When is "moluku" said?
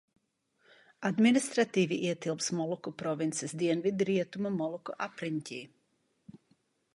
2.61-2.93, 4.63-4.97